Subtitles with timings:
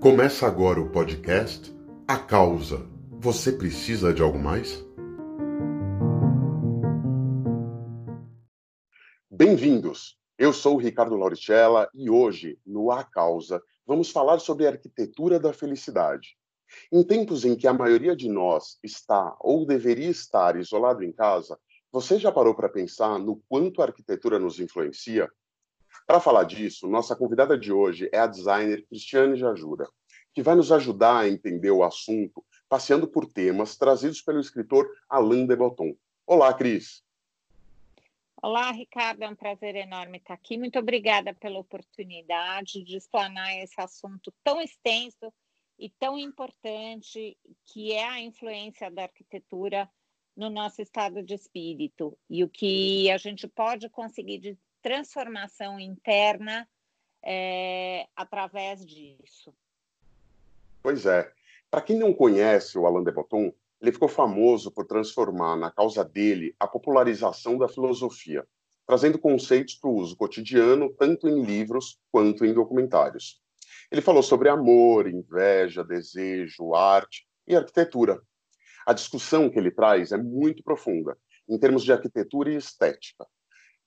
[0.00, 1.70] Começa agora o podcast
[2.08, 2.88] A Causa.
[3.20, 4.82] Você precisa de algo mais?
[9.30, 10.18] Bem-vindos!
[10.38, 15.38] Eu sou o Ricardo Lauricella e hoje, no A Causa, vamos falar sobre a arquitetura
[15.38, 16.28] da felicidade.
[16.90, 21.58] Em tempos em que a maioria de nós está ou deveria estar isolado em casa,
[21.92, 25.30] você já parou para pensar no quanto a arquitetura nos influencia?
[26.10, 29.88] Para falar disso, nossa convidada de hoje é a designer Cristiane Jajura,
[30.34, 35.46] que vai nos ajudar a entender o assunto passeando por temas trazidos pelo escritor Alain
[35.46, 35.94] de Botton.
[36.26, 37.04] Olá, Cris.
[38.42, 40.58] Olá, Ricardo, é um prazer enorme estar aqui.
[40.58, 45.32] Muito obrigada pela oportunidade de explanar esse assunto tão extenso
[45.78, 49.88] e tão importante que é a influência da arquitetura
[50.36, 56.68] no nosso estado de espírito e o que a gente pode conseguir transformação interna
[57.22, 59.54] é, através disso.
[60.82, 61.30] Pois é.
[61.70, 66.04] Para quem não conhece o Alain de Botton, ele ficou famoso por transformar na causa
[66.04, 68.46] dele a popularização da filosofia,
[68.86, 73.40] trazendo conceitos para o uso cotidiano, tanto em livros quanto em documentários.
[73.90, 78.20] Ele falou sobre amor, inveja, desejo, arte e arquitetura.
[78.86, 81.16] A discussão que ele traz é muito profunda,
[81.48, 83.26] em termos de arquitetura e estética,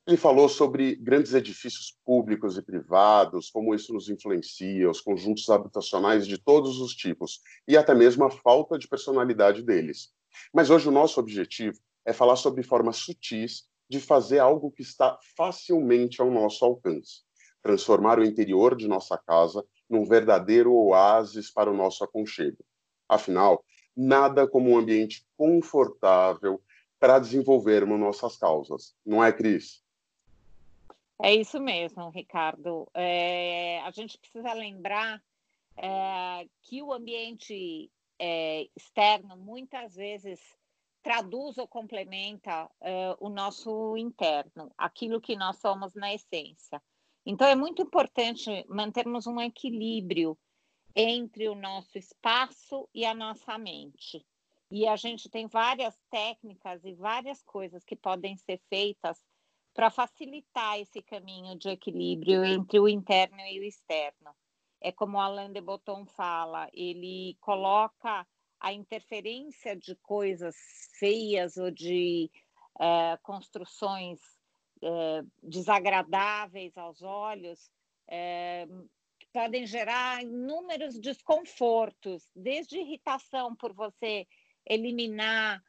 [0.05, 6.27] ele falou sobre grandes edifícios públicos e privados, como isso nos influencia, os conjuntos habitacionais
[6.27, 10.13] de todos os tipos e até mesmo a falta de personalidade deles.
[10.53, 15.17] Mas hoje o nosso objetivo é falar sobre formas sutis de fazer algo que está
[15.37, 17.21] facilmente ao nosso alcance,
[17.61, 22.57] transformar o interior de nossa casa num verdadeiro oásis para o nosso aconchego.
[23.07, 23.63] Afinal,
[23.95, 26.61] nada como um ambiente confortável
[26.99, 29.83] para desenvolvermos nossas causas, não é, Cris?
[31.21, 32.89] É isso mesmo, Ricardo.
[32.93, 35.21] É, a gente precisa lembrar
[35.77, 40.39] é, que o ambiente é, externo muitas vezes
[41.01, 46.81] traduz ou complementa é, o nosso interno, aquilo que nós somos na essência.
[47.25, 50.37] Então, é muito importante mantermos um equilíbrio
[50.95, 54.25] entre o nosso espaço e a nossa mente.
[54.71, 59.21] E a gente tem várias técnicas e várias coisas que podem ser feitas
[59.73, 64.35] para facilitar esse caminho de equilíbrio entre o interno e o externo.
[64.79, 68.27] É como Alain de Botton fala, ele coloca
[68.59, 70.55] a interferência de coisas
[70.99, 72.29] feias ou de
[72.75, 74.19] uh, construções
[74.81, 77.71] uh, desagradáveis aos olhos,
[79.17, 84.27] que podem gerar inúmeros desconfortos, desde irritação por você
[84.65, 85.63] eliminar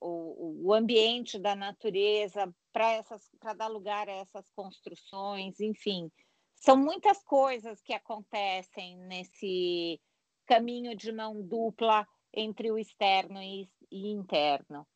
[0.00, 6.10] o, o ambiente da natureza para dar lugar a essas construções, enfim.
[6.54, 10.00] São muitas coisas que acontecem nesse
[10.46, 14.86] caminho de mão dupla entre o externo e, e interno.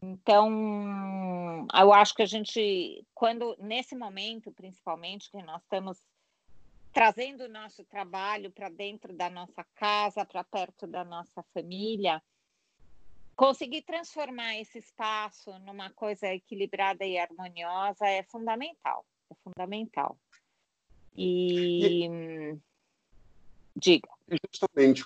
[0.00, 5.98] Então, eu acho que a gente, quando nesse momento, principalmente, que nós estamos
[6.92, 12.22] trazendo o nosso trabalho para dentro da nossa casa, para perto da nossa família,
[13.36, 19.04] conseguir transformar esse espaço numa coisa equilibrada e harmoniosa é fundamental.
[19.30, 20.18] É fundamental.
[21.14, 22.56] E, e...
[23.76, 24.08] diga.
[24.50, 25.04] Justamente,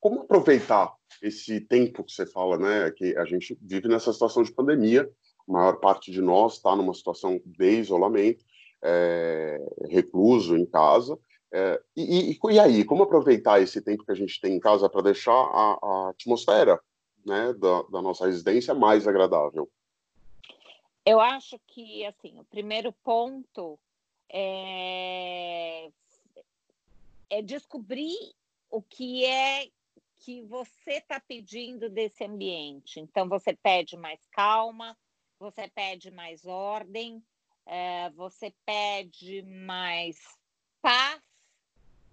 [0.00, 2.90] como aproveitar esse tempo que você fala, né?
[2.92, 5.10] Que a gente vive nessa situação de pandemia,
[5.48, 8.44] a maior parte de nós está numa situação de isolamento,
[8.82, 11.18] é, recluso em casa.
[11.52, 14.88] É, e, e, e, aí, como aproveitar esse tempo que a gente tem em casa
[14.88, 16.80] para deixar a, a atmosfera
[17.26, 19.68] né, da, da nossa residência mais agradável?
[21.04, 23.78] Eu acho que, assim, o primeiro ponto
[24.28, 25.90] é,
[27.28, 28.34] é descobrir
[28.70, 29.68] o que é
[30.20, 33.00] que você está pedindo desse ambiente.
[33.00, 34.96] Então, você pede mais calma,
[35.38, 37.22] você pede mais ordem,
[37.66, 40.16] é, você pede mais
[40.80, 41.20] paz,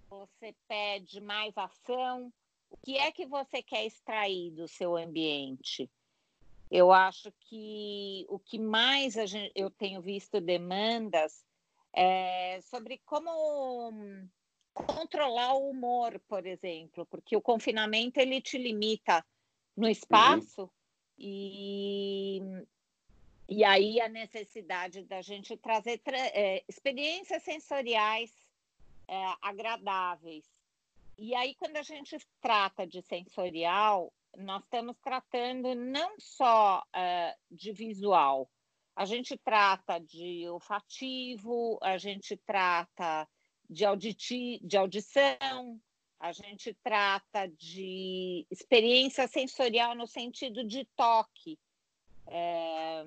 [0.08, 2.32] você pede mais ação,
[2.74, 5.88] o que é que você quer extrair do seu ambiente?
[6.68, 11.44] Eu acho que o que mais gente, eu tenho visto demandas
[11.92, 13.30] é sobre como
[14.74, 19.24] controlar o humor, por exemplo, porque o confinamento ele te limita
[19.76, 20.70] no espaço uhum.
[21.16, 22.42] e
[23.48, 28.32] e aí a necessidade da gente trazer tra é, experiências sensoriais
[29.06, 30.53] é, agradáveis
[31.16, 37.72] e aí, quando a gente trata de sensorial, nós estamos tratando não só uh, de
[37.72, 38.50] visual,
[38.96, 43.28] a gente trata de olfativo, a gente trata
[43.68, 45.80] de, auditi de audição,
[46.20, 51.58] a gente trata de experiência sensorial no sentido de toque.
[52.26, 53.04] É,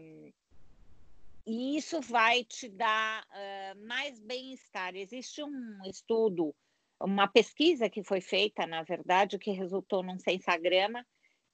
[1.45, 4.93] e isso vai te dar uh, mais bem-estar.
[4.93, 6.53] Existe um estudo,
[6.99, 11.05] uma pesquisa que foi feita, na verdade, que resultou num sensagrama,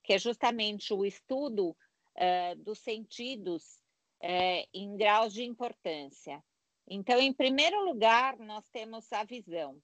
[0.03, 3.79] que é justamente o estudo uh, dos sentidos
[4.21, 6.43] uh, em graus de importância.
[6.87, 9.81] Então, em primeiro lugar, nós temos a visão.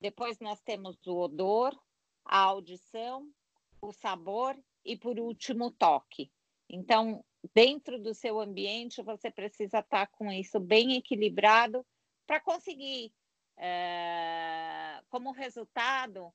[0.00, 1.78] Depois nós temos o odor,
[2.24, 3.28] a audição,
[3.80, 6.30] o sabor e, por último, o toque.
[6.68, 7.24] Então,
[7.54, 11.86] dentro do seu ambiente, você precisa estar com isso bem equilibrado
[12.26, 13.12] para conseguir,
[13.56, 16.32] é, como resultado,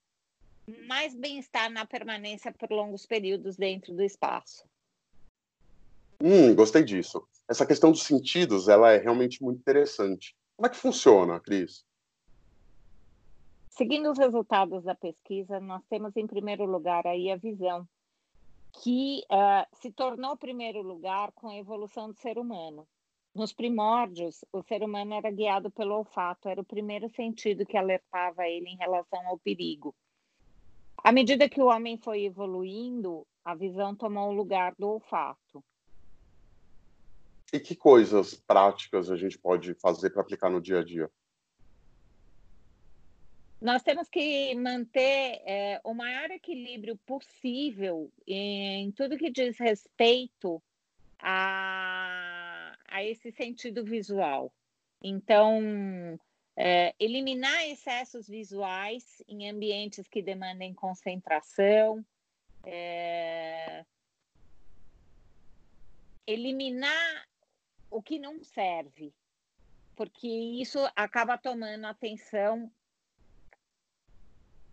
[0.88, 4.64] mais bem-estar na permanência por longos períodos dentro do espaço.
[6.22, 7.26] Hum, gostei disso.
[7.48, 10.36] Essa questão dos sentidos, ela é realmente muito interessante.
[10.56, 11.86] Como é que funciona, Cris?
[13.70, 17.88] Seguindo os resultados da pesquisa, nós temos em primeiro lugar aí a visão,
[18.84, 22.86] que uh, se tornou primeiro lugar com a evolução do ser humano.
[23.34, 28.48] Nos primórdios, o ser humano era guiado pelo olfato, era o primeiro sentido que alertava
[28.48, 29.96] ele em relação ao perigo.
[30.98, 35.64] À medida que o homem foi evoluindo, a visão tomou o lugar do olfato.
[37.54, 41.10] E que coisas práticas a gente pode fazer para aplicar no dia a dia?
[43.62, 50.64] nós temos que manter é, o maior equilíbrio possível em tudo que diz respeito
[51.20, 52.39] a,
[52.92, 54.54] a esse sentido visual.
[55.02, 56.20] Então,
[56.56, 62.06] é, eliminar excessos visuais em ambientes que demandem concentração,
[62.66, 63.86] é,
[66.28, 67.28] eliminar
[67.90, 69.14] o que não serve,
[69.96, 72.72] porque isso acaba tomando atenção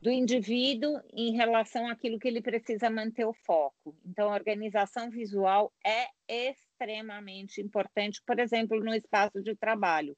[0.06, 3.93] do indivíduo em relação àquilo que ele precisa manter o foco.
[4.05, 10.17] Então, a organização visual é extremamente importante, por exemplo, no espaço de trabalho.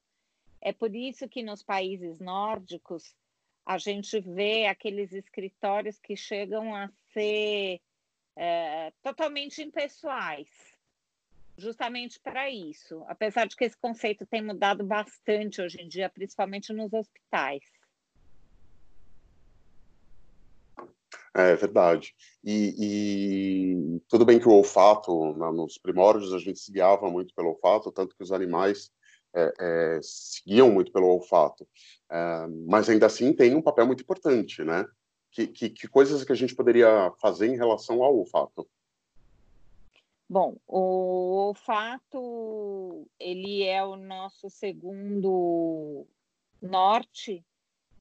[0.61, 3.15] É por isso que nos países nórdicos
[3.65, 7.81] a gente vê aqueles escritórios que chegam a ser
[8.35, 10.51] é, totalmente impessoais,
[11.57, 13.03] justamente para isso.
[13.07, 17.78] Apesar de que esse conceito tem mudado bastante hoje em dia, principalmente nos hospitais.
[21.33, 22.15] É verdade.
[22.43, 27.33] E, e, tudo bem que o olfato, na, nos primórdios, a gente se guiava muito
[27.35, 28.91] pelo olfato, tanto que os animais
[29.33, 31.67] é, é, seguiam muito pelo olfato.
[32.09, 34.85] É, mas ainda assim tem um papel muito importante, né?
[35.31, 38.67] Que, que, que, coisas que a gente poderia fazer em relação ao olfato?
[40.27, 46.05] Bom, o olfato, ele é o nosso segundo
[46.61, 47.43] norte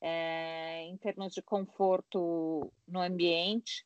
[0.01, 3.85] é, em termos de conforto no ambiente.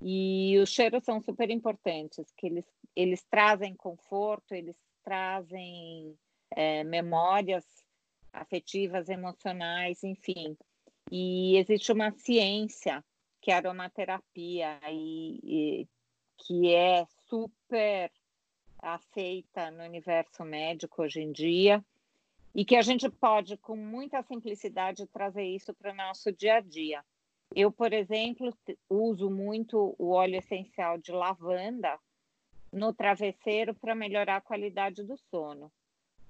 [0.00, 6.14] E os cheiros são super importantes, que eles, eles trazem conforto, eles trazem
[6.50, 7.64] é, memórias
[8.32, 10.56] afetivas, emocionais, enfim.
[11.10, 13.02] E existe uma ciência
[13.40, 15.88] que é a aromaterapia e, e
[16.38, 18.10] que é super
[18.78, 21.82] aceita no universo médico hoje em dia
[22.56, 26.60] e que a gente pode, com muita simplicidade, trazer isso para o nosso dia a
[26.60, 27.04] dia.
[27.54, 28.50] Eu, por exemplo,
[28.88, 31.98] uso muito o óleo essencial de lavanda
[32.72, 35.70] no travesseiro para melhorar a qualidade do sono.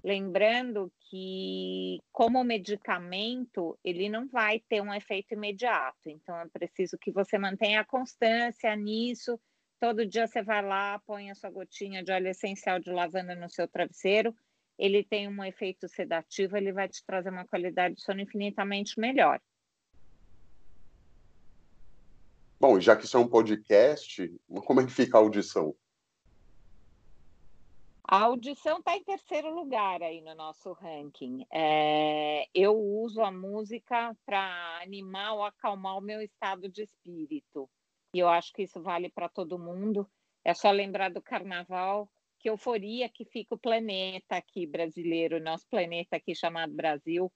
[0.03, 6.09] Lembrando que, como medicamento, ele não vai ter um efeito imediato.
[6.09, 9.39] Então, é preciso que você mantenha a constância nisso.
[9.79, 13.49] Todo dia você vai lá, põe a sua gotinha de óleo essencial de lavanda no
[13.49, 14.35] seu travesseiro
[14.77, 19.41] ele tem um efeito sedativo, ele vai te trazer uma qualidade de sono infinitamente melhor.
[22.59, 24.31] Bom, já que isso é um podcast,
[24.65, 25.75] como é que fica a audição?
[28.09, 31.45] A audição está em terceiro lugar aí no nosso ranking.
[31.51, 37.69] É, eu uso a música para animar ou acalmar o meu estado de espírito.
[38.13, 40.09] E eu acho que isso vale para todo mundo.
[40.41, 46.15] É só lembrar do carnaval, que euforia que fica o planeta aqui brasileiro, nosso planeta
[46.17, 47.31] aqui chamado Brasil,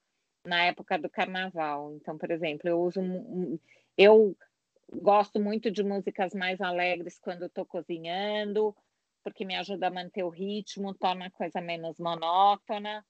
[0.46, 1.94] na época do carnaval.
[1.96, 3.02] Então, por exemplo, eu uso
[3.98, 4.36] eu
[4.92, 8.76] gosto muito de músicas mais alegres quando estou cozinhando,
[9.24, 13.06] porque me ajuda a manter o ritmo, torna a coisa menos monótona.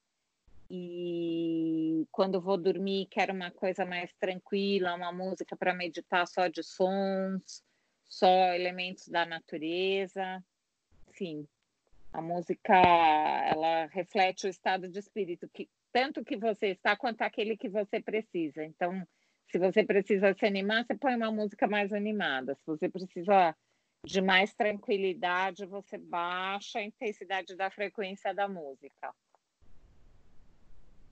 [0.69, 6.63] E quando vou dormir, quero uma coisa mais tranquila, uma música para meditar só de
[6.63, 7.63] sons,
[8.05, 10.43] só elementos da natureza.
[11.10, 11.48] Enfim,
[12.13, 17.58] a música, ela reflete o estado de espírito, que tanto que você está quanto aquele
[17.58, 18.63] que você precisa.
[18.63, 19.06] Então,
[19.51, 22.56] Se você precisa se animar, você põe uma música mais animada.
[22.56, 23.53] Se você precisa
[24.06, 29.13] de mais tranquilidade, você baixa a intensidade da frequência da música.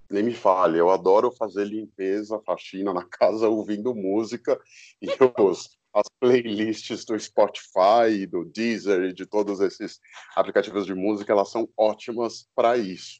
[0.09, 4.59] Nem me fale, eu adoro fazer limpeza, faxina na casa ouvindo música
[5.01, 9.99] e os, as playlists do Spotify, do Deezer e de todos esses
[10.35, 13.19] aplicativos de música, elas são ótimas para isso.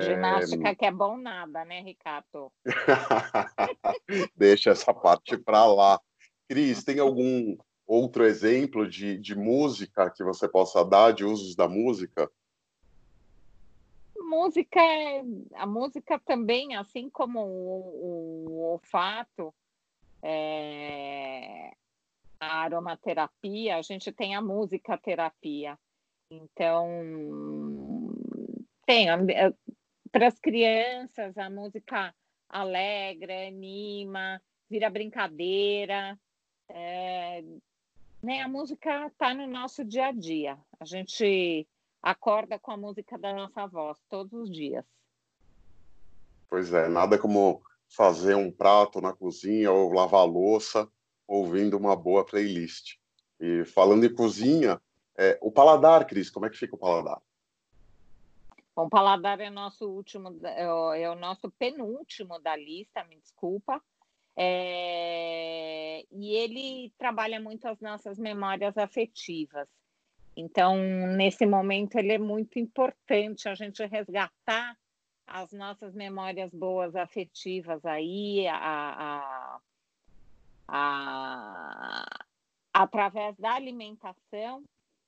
[0.00, 0.74] Ginástica é...
[0.74, 2.52] que é bom nada, né, Ricardo?
[4.36, 6.00] Deixa essa parte para lá.
[6.48, 7.56] Cris, tem algum
[7.86, 12.30] outro exemplo de, de música que você possa dar, de usos da música?
[14.16, 14.80] Música,
[15.54, 19.52] a música também, assim como o, o olfato,
[20.22, 21.72] é,
[22.38, 25.78] a aromaterapia, a gente tem a música terapia.
[26.30, 26.86] Então,
[28.86, 29.06] tem
[30.10, 32.14] para as crianças a música
[32.48, 36.18] alegra, anima, vira brincadeira.
[36.68, 37.42] É,
[38.22, 38.42] né?
[38.42, 40.58] A música está no nosso dia a dia.
[40.78, 41.66] A gente
[42.02, 44.84] acorda com a música da nossa voz todos os dias.
[46.48, 50.88] Pois é, nada como fazer um prato na cozinha ou lavar louça
[51.26, 52.96] ouvindo uma boa playlist.
[53.38, 54.80] E falando em cozinha,
[55.18, 57.20] é, o paladar, Cris, como é que fica o paladar?
[58.74, 60.62] Bom, o paladar é nosso último, é,
[61.02, 63.82] é o nosso penúltimo da lista, me desculpa.
[64.36, 69.68] É, e ele trabalha muito as nossas memórias afetivas.
[70.36, 70.76] Então,
[71.16, 74.76] nesse momento, ele é muito importante a gente resgatar
[75.30, 79.60] as nossas memórias boas afetivas aí, a, a,
[80.66, 82.26] a,
[82.74, 84.64] através da alimentação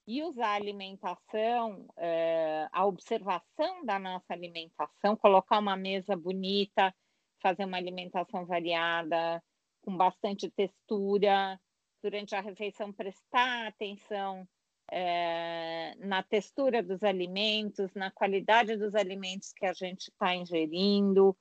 [0.07, 6.95] e usar a alimentação, é, a observação da nossa alimentação, colocar uma mesa bonita,
[7.41, 9.43] fazer uma alimentação variada,
[9.83, 11.61] com bastante textura,
[12.01, 14.47] durante a refeição prestar atenção
[14.95, 21.35] é, na textura dos alimentos, na qualidade dos alimentos que a gente está ingerindo,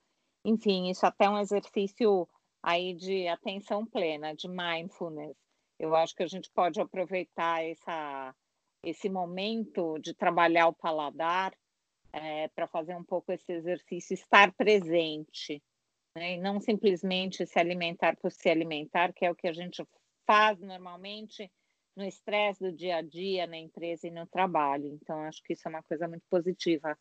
[0.46, 2.25] enfim, isso até é um exercício
[2.63, 5.36] aí de atenção plena, de mindfulness.
[5.77, 8.34] Eu acho que a gente pode aproveitar essa,
[8.86, 11.53] esse momento de trabalhar o paladar
[12.13, 15.62] é, para fazer um pouco esse exercício, estar presente,
[16.15, 16.36] né?
[16.36, 19.86] e não simplesmente se alimentar por se alimentar, que é o que a gente
[20.25, 21.51] faz normalmente
[22.01, 24.88] no estresse do dia a dia, na empresa e no trabalho.
[24.88, 26.98] Então, acho que isso é uma coisa muito positiva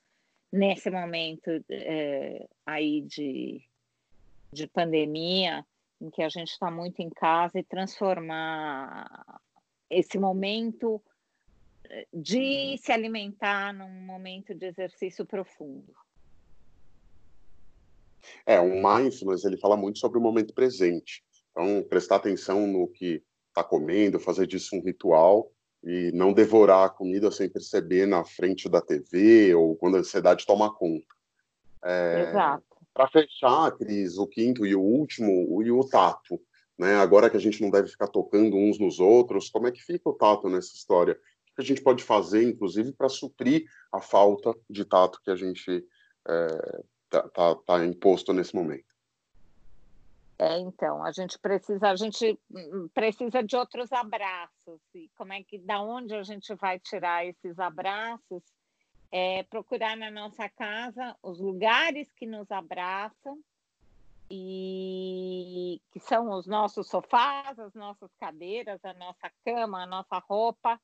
[0.52, 3.62] nesse momento é, aí de,
[4.52, 5.64] de pandemia,
[6.00, 9.40] em que a gente está muito em casa e transformar
[9.88, 11.02] esse momento
[11.88, 15.92] eh, de se alimentar num momento de exercício profundo.
[18.47, 21.23] É, o mindfulness ele fala muito sobre o momento presente.
[21.50, 25.50] Então, prestar atenção no que está comendo, fazer disso um ritual
[25.83, 30.47] e não devorar a comida sem perceber na frente da TV ou quando a ansiedade
[30.47, 31.07] toma conta.
[31.83, 32.64] É, Exato.
[32.92, 36.40] Para fechar, Cris, o quinto e o último, o, e o tato.
[36.78, 36.97] Né?
[36.97, 40.09] Agora que a gente não deve ficar tocando uns nos outros, como é que fica
[40.09, 41.14] o tato nessa história?
[41.14, 45.37] O que a gente pode fazer, inclusive, para suprir a falta de tato que a
[45.37, 45.87] gente está
[46.28, 48.89] é, tá, tá, tá imposto nesse momento?
[50.42, 54.80] É, então, a gente precisa, a gente hum, precisa de outros abraços.
[54.94, 58.42] E como é que, da onde a gente vai tirar esses abraços?
[59.12, 63.38] É procurar na nossa casa os lugares que nos abraçam
[64.30, 70.80] e que são os nossos sofás, as nossas cadeiras, a nossa cama, a nossa roupa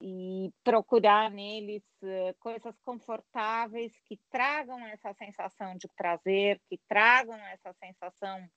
[0.00, 7.74] e procurar neles uh, coisas confortáveis que tragam essa sensação de prazer, que tragam essa
[7.74, 8.48] sensação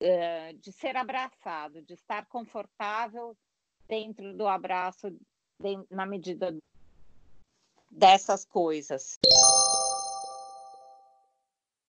[0.00, 3.36] eh, de ser abraçado, de estar confortável
[3.88, 5.14] dentro do abraço,
[5.90, 6.56] na medida
[7.90, 9.18] dessas coisas.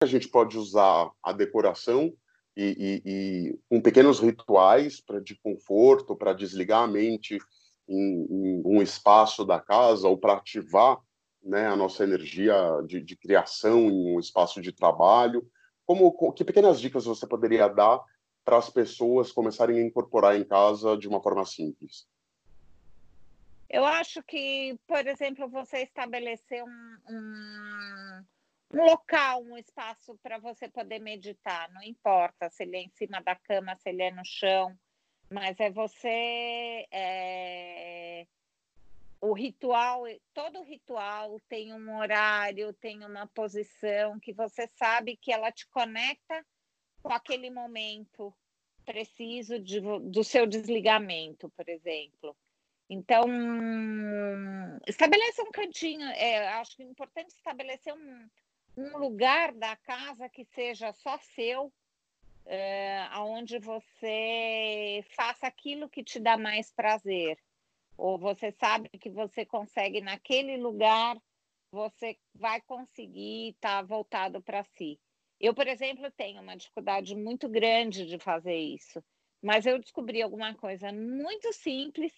[0.02, 2.12] A gente pode usar a decoração
[2.56, 7.38] e, e, e com pequenos rituais para de conforto, para desligar a mente
[7.86, 10.98] em, em, um espaço da casa ou para ativar
[11.42, 12.54] né, a nossa energia
[12.86, 15.46] de, de criação em um espaço de trabalho
[15.90, 18.00] como, que pequenas dicas você poderia dar
[18.44, 22.06] para as pessoas começarem a incorporar em casa de uma forma simples?
[23.68, 28.24] Eu acho que, por exemplo, você estabelecer um, um,
[28.74, 31.68] um local, um espaço para você poder meditar.
[31.72, 34.72] Não importa se ele é em cima da cama, se ele é no chão,
[35.28, 38.26] mas é você é,
[39.20, 45.52] o ritual, todo ritual tem um horário, tem uma posição que você sabe que ela
[45.52, 46.44] te conecta
[47.02, 48.34] com aquele momento
[48.84, 52.36] preciso de, do seu desligamento, por exemplo.
[52.88, 53.24] Então,
[54.86, 58.28] estabeleça um cantinho, é, acho que é importante estabelecer um,
[58.76, 61.72] um lugar da casa que seja só seu,
[62.46, 67.38] é, onde você faça aquilo que te dá mais prazer.
[67.96, 71.16] Ou você sabe que você consegue naquele lugar,
[71.70, 74.98] você vai conseguir estar voltado para si.
[75.38, 79.02] Eu, por exemplo, tenho uma dificuldade muito grande de fazer isso,
[79.42, 82.12] mas eu descobri alguma coisa muito simples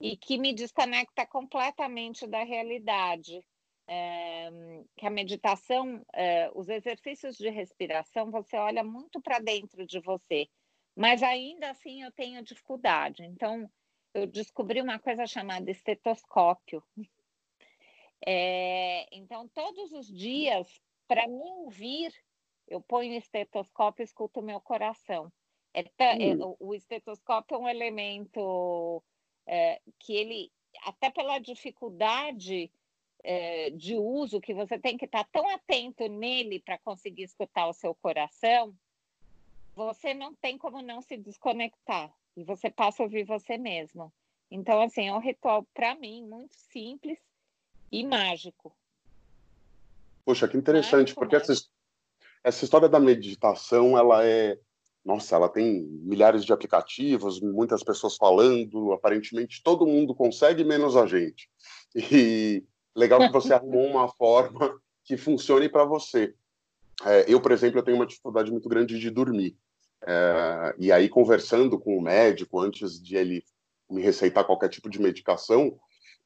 [0.00, 3.44] e que me desconecta completamente da realidade.
[3.86, 4.48] É,
[4.96, 10.48] que a meditação, é, os exercícios de respiração, você olha muito para dentro de você,
[10.96, 13.22] mas ainda assim eu tenho dificuldade.
[13.24, 13.70] Então,
[14.14, 16.82] eu descobri uma coisa chamada estetoscópio.
[18.24, 22.14] É, então, todos os dias, para me ouvir,
[22.68, 25.30] eu ponho o estetoscópio e escuto o meu coração.
[25.74, 26.56] É, é, hum.
[26.60, 29.02] o estetoscópio é um elemento
[29.46, 30.52] é, que ele,
[30.84, 32.70] até pela dificuldade
[33.24, 37.72] é, de uso, que você tem que estar tão atento nele para conseguir escutar o
[37.74, 38.72] seu coração,
[39.74, 44.12] você não tem como não se desconectar e você passa a ouvir você mesmo.
[44.50, 47.18] Então, assim, é um ritual, para mim, muito simples
[47.90, 48.74] e mágico.
[50.24, 51.52] Poxa, que interessante, mágico, porque essa,
[52.42, 54.58] essa história da meditação, ela é
[55.04, 61.06] nossa, ela tem milhares de aplicativos, muitas pessoas falando, aparentemente todo mundo consegue, menos a
[61.06, 61.50] gente.
[61.94, 62.64] E
[62.96, 66.34] legal que você arrumou uma forma que funcione para você.
[67.04, 69.54] É, eu, por exemplo, eu tenho uma dificuldade muito grande de dormir.
[70.06, 73.44] É, e aí, conversando com o médico, antes de ele
[73.90, 75.78] me receitar qualquer tipo de medicação,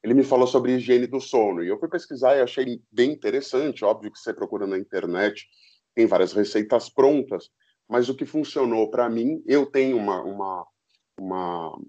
[0.02, 1.62] ele me falou sobre higiene do sono.
[1.62, 3.85] E eu fui pesquisar e achei bem interessante.
[3.85, 5.47] Óbvio que você procura na internet,
[5.94, 7.50] tem várias receitas prontas
[7.88, 10.67] mas o que funcionou para mim, eu tenho uma, uma,
[11.19, 11.80] uma,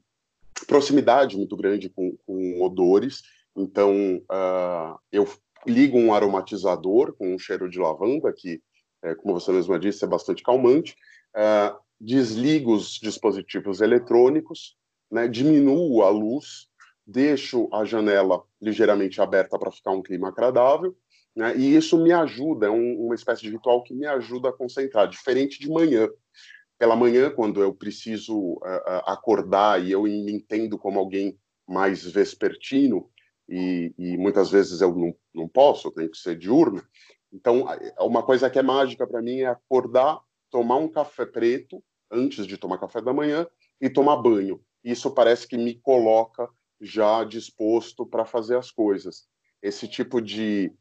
[0.65, 3.21] proximidade muito grande com, com odores,
[3.55, 3.93] então
[4.31, 5.27] uh, eu
[5.67, 8.61] ligo um aromatizador com um cheiro de lavanda, que,
[9.03, 10.95] é, como você mesma disse, é bastante calmante,
[11.39, 14.75] uh, desligo os dispositivos eletrônicos,
[15.09, 16.67] né, diminuo a luz,
[17.05, 20.95] deixo a janela ligeiramente aberta para ficar um clima agradável,
[21.35, 21.55] né?
[21.55, 25.07] E isso me ajuda, é um, uma espécie de ritual que me ajuda a concentrar,
[25.07, 26.07] diferente de manhã.
[26.77, 28.61] Pela manhã, quando eu preciso uh,
[29.05, 33.09] acordar e eu me entendo como alguém mais vespertino,
[33.47, 36.83] e, e muitas vezes eu não, não posso, eu tenho que ser diurno.
[37.31, 37.65] Então,
[37.99, 42.57] uma coisa que é mágica para mim é acordar, tomar um café preto antes de
[42.57, 43.47] tomar café da manhã
[43.79, 44.61] e tomar banho.
[44.83, 46.49] Isso parece que me coloca
[46.81, 49.27] já disposto para fazer as coisas.
[49.61, 50.73] Esse tipo de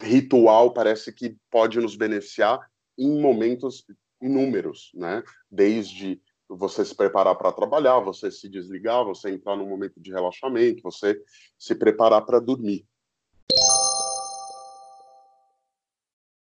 [0.00, 2.60] ritual parece que pode nos beneficiar
[2.96, 3.84] em momentos
[4.20, 5.22] inúmeros, né?
[5.50, 10.82] Desde você se preparar para trabalhar, você se desligar, você entrar num momento de relaxamento,
[10.82, 11.20] você
[11.58, 12.86] se preparar para dormir.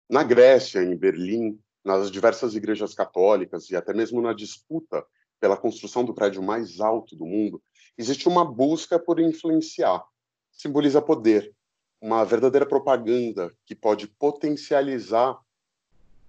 [0.09, 5.05] Na Grécia, em Berlim, nas diversas igrejas católicas e até mesmo na disputa
[5.39, 7.61] pela construção do prédio mais alto do mundo,
[7.97, 10.03] existe uma busca por influenciar.
[10.51, 11.53] Simboliza poder,
[11.99, 15.39] uma verdadeira propaganda que pode potencializar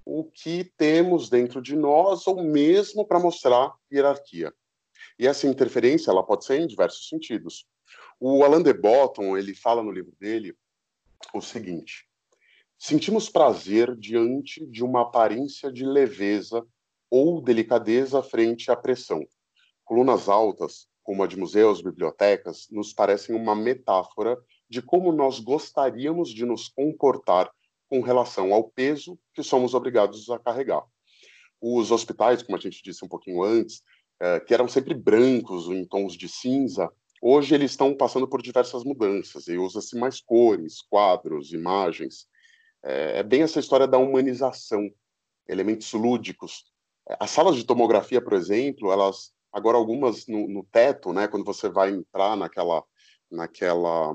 [0.05, 4.53] o que temos dentro de nós ou mesmo para mostrar hierarquia.
[5.19, 7.67] E essa interferência ela pode ser em diversos sentidos.
[8.19, 10.57] O Alain de Botton ele fala no livro dele
[11.33, 12.09] o seguinte:
[12.83, 16.67] sentimos prazer diante de uma aparência de leveza
[17.09, 19.25] ou delicadeza frente à pressão.
[19.85, 24.37] Colunas altas, como a de museus, bibliotecas, nos parecem uma metáfora
[24.69, 27.49] de como nós gostaríamos de nos comportar
[27.89, 30.83] com relação ao peso que somos obrigados a carregar.
[31.61, 33.81] Os hospitais, como a gente disse um pouquinho antes,
[34.21, 36.91] é, que eram sempre brancos em tons de cinza,
[37.23, 42.27] hoje eles estão passando por diversas mudanças e usa-se mais cores, quadros, imagens.
[42.85, 44.91] É, é bem essa história da humanização,
[45.49, 46.65] elementos lúdicos.
[47.19, 51.69] As salas de tomografia, por exemplo, elas agora algumas no, no teto, né, quando você
[51.69, 52.83] vai entrar naquela
[53.31, 54.15] naquela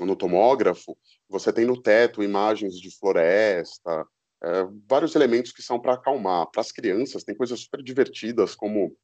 [0.00, 0.96] no tomógrafo,
[1.28, 4.06] você tem no teto imagens de floresta,
[4.42, 6.46] é, vários elementos que são para acalmar.
[6.50, 8.96] Para as crianças, tem coisas super divertidas, como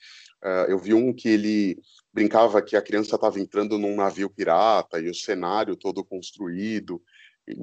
[0.42, 1.78] é, eu vi um que ele
[2.12, 7.02] brincava que a criança estava entrando num navio pirata e o cenário todo construído.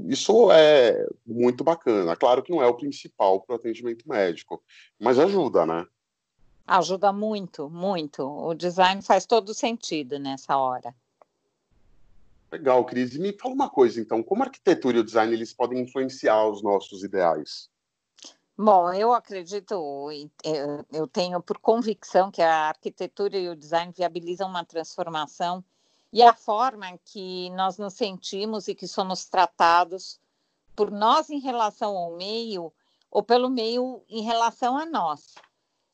[0.08, 2.16] Isso é muito bacana.
[2.16, 4.64] Claro que não é o principal para o atendimento médico,
[5.00, 5.86] mas ajuda, né?
[6.66, 8.24] Ajuda muito, muito.
[8.24, 10.96] O design faz todo sentido nessa hora.
[12.52, 13.14] Legal, Cris.
[13.14, 16.48] E me fala uma coisa, então, como a arquitetura e o design eles podem influenciar
[16.48, 17.70] os nossos ideais?
[18.58, 20.10] Bom, eu acredito,
[20.92, 25.62] eu tenho por convicção que a arquitetura e o design viabilizam uma transformação
[26.16, 30.18] e a forma que nós nos sentimos e que somos tratados
[30.74, 32.72] por nós em relação ao meio
[33.12, 35.36] ou pelo meio em relação a nós.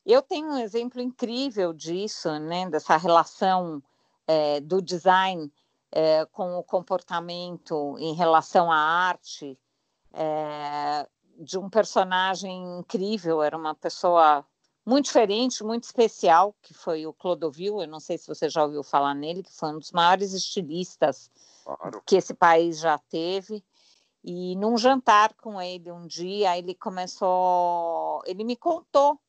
[0.05, 3.81] Eu tenho um exemplo incrível disso, né, dessa relação
[4.27, 5.51] é, do design
[5.91, 9.57] é, com o comportamento em relação à arte.
[10.13, 14.45] É, de um personagem incrível, era uma pessoa
[14.85, 18.83] muito diferente, muito especial, que foi o Clodovil, eu não sei se você já ouviu
[18.83, 21.29] falar nele, que foi um dos maiores estilistas
[21.63, 22.01] claro.
[22.05, 23.63] que esse país já teve.
[24.23, 29.19] E num jantar com ele um dia, ele começou, ele me contou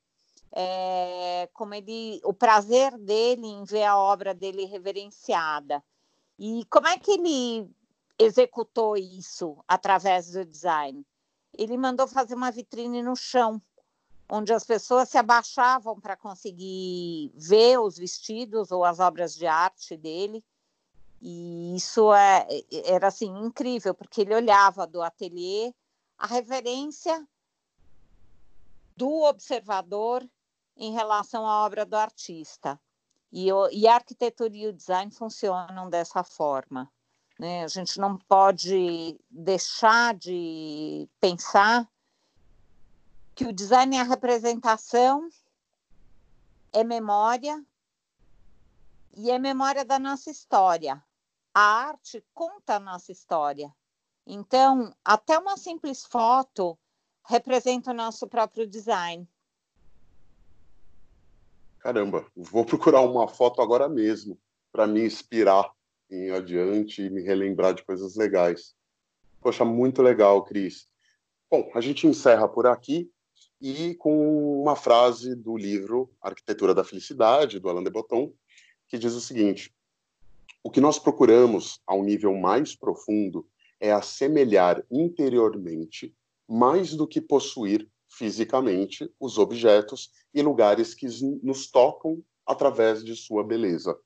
[0.53, 5.83] é, como ele, o prazer dele em ver a obra dele reverenciada.
[6.39, 7.71] E como é que ele
[8.19, 11.07] executou isso através do design?
[11.57, 13.61] ele mandou fazer uma vitrine no chão,
[14.35, 19.95] onde as pessoas se abaixavam para conseguir ver os vestidos ou as obras de arte
[19.95, 20.43] dele.
[21.21, 22.47] E isso é,
[22.87, 25.75] era assim incrível, porque ele olhava do ateliê
[26.17, 27.29] a reverência
[28.97, 30.27] do observador
[30.79, 32.81] em relação à obra do artista.
[33.31, 36.91] E, e a arquitetura e o design funcionam dessa forma.
[37.39, 37.65] Né?
[37.65, 41.87] A gente não pode deixar de pensar
[43.35, 45.29] que o design é a representação,
[46.73, 47.65] é memória
[49.15, 51.03] e é memória da nossa história.
[51.55, 53.75] A arte conta a nossa história.
[54.27, 56.79] Então, até uma simples foto
[57.27, 59.29] representa o nosso próprio design.
[61.79, 64.39] Caramba, vou procurar uma foto agora mesmo
[64.71, 65.71] para me inspirar
[66.11, 68.75] em adiante e me relembrar de coisas legais.
[69.41, 70.87] Poxa, muito legal, Cris.
[71.51, 73.11] Bom, a gente encerra por aqui
[73.63, 78.35] e com uma frase do livro Arquitetura da Felicidade, do Alain de Botton,
[78.89, 79.73] que diz o seguinte:
[80.65, 83.47] O que nós procuramos ao nível mais profundo
[83.79, 86.13] é assemelhar interiormente
[86.49, 91.07] mais do que possuir fisicamente os objetos e lugares que
[91.43, 93.97] nos tocam através de sua beleza.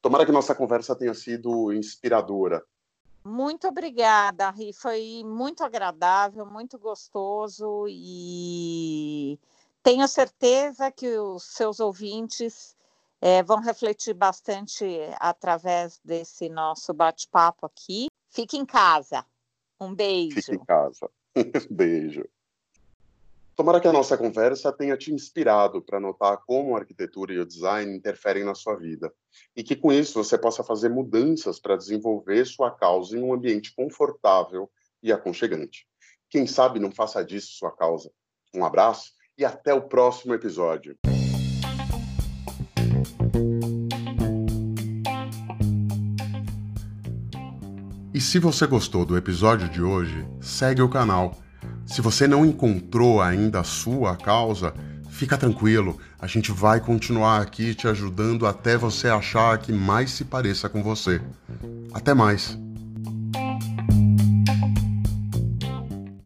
[0.00, 2.64] Tomara que nossa conversa tenha sido inspiradora.
[3.24, 4.72] Muito obrigada, Ri.
[4.72, 9.38] Foi muito agradável, muito gostoso e
[9.82, 12.76] tenho certeza que os seus ouvintes
[13.20, 14.84] é, vão refletir bastante
[15.18, 18.06] através desse nosso bate-papo aqui.
[18.30, 19.24] Fique em casa.
[19.80, 20.40] Um beijo.
[20.40, 21.10] Fique em casa.
[21.70, 22.24] beijo.
[23.60, 27.44] Tomara que a nossa conversa tenha te inspirado para notar como a arquitetura e o
[27.44, 29.12] design interferem na sua vida
[29.54, 33.74] e que com isso você possa fazer mudanças para desenvolver sua causa em um ambiente
[33.76, 34.70] confortável
[35.02, 35.86] e aconchegante.
[36.30, 38.10] Quem sabe não faça disso sua causa.
[38.54, 40.96] Um abraço e até o próximo episódio.
[48.14, 51.36] E se você gostou do episódio de hoje, segue o canal
[51.90, 54.72] se você não encontrou ainda a sua causa,
[55.10, 60.24] fica tranquilo, a gente vai continuar aqui te ajudando até você achar que mais se
[60.24, 61.20] pareça com você.
[61.92, 62.56] Até mais!